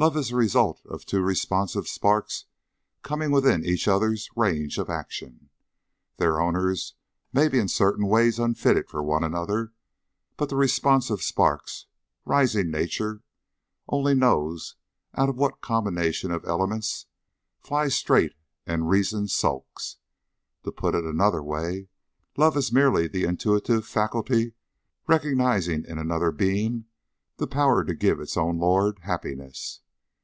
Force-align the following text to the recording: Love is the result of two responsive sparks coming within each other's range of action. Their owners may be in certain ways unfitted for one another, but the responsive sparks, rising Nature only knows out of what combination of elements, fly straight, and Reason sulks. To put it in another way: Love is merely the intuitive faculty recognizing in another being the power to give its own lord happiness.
Love 0.00 0.16
is 0.16 0.28
the 0.28 0.36
result 0.36 0.80
of 0.86 1.04
two 1.04 1.20
responsive 1.20 1.88
sparks 1.88 2.44
coming 3.02 3.32
within 3.32 3.64
each 3.66 3.88
other's 3.88 4.30
range 4.36 4.78
of 4.78 4.88
action. 4.88 5.50
Their 6.18 6.40
owners 6.40 6.94
may 7.32 7.48
be 7.48 7.58
in 7.58 7.66
certain 7.66 8.06
ways 8.06 8.38
unfitted 8.38 8.88
for 8.88 9.02
one 9.02 9.24
another, 9.24 9.72
but 10.36 10.50
the 10.50 10.54
responsive 10.54 11.20
sparks, 11.20 11.86
rising 12.24 12.70
Nature 12.70 13.22
only 13.88 14.14
knows 14.14 14.76
out 15.16 15.28
of 15.28 15.34
what 15.36 15.60
combination 15.60 16.30
of 16.30 16.44
elements, 16.44 17.06
fly 17.58 17.88
straight, 17.88 18.34
and 18.68 18.88
Reason 18.88 19.26
sulks. 19.26 19.96
To 20.62 20.70
put 20.70 20.94
it 20.94 20.98
in 20.98 21.10
another 21.10 21.42
way: 21.42 21.88
Love 22.36 22.56
is 22.56 22.70
merely 22.70 23.08
the 23.08 23.24
intuitive 23.24 23.84
faculty 23.84 24.54
recognizing 25.08 25.84
in 25.86 25.98
another 25.98 26.30
being 26.30 26.84
the 27.38 27.48
power 27.48 27.82
to 27.84 27.96
give 27.96 28.20
its 28.20 28.36
own 28.36 28.60
lord 28.60 29.00
happiness. 29.00 29.80